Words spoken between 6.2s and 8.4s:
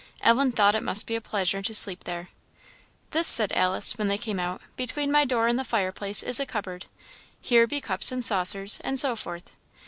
is a cupboard. Here be cups and